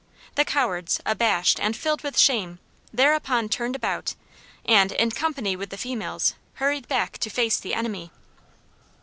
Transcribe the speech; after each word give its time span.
The 0.33 0.45
cowards, 0.45 0.99
abashed 1.05 1.59
and 1.59 1.77
filled 1.77 2.01
with 2.01 2.17
shame, 2.17 2.57
thereupon 2.91 3.49
turned 3.49 3.75
about, 3.75 4.15
and, 4.65 4.91
in 4.93 5.11
company 5.11 5.55
with 5.55 5.69
the 5.69 5.77
females, 5.77 6.33
hurried 6.55 6.87
back 6.87 7.19
to 7.19 7.29
face 7.29 7.59
the 7.59 7.75
enemy. 7.75 8.11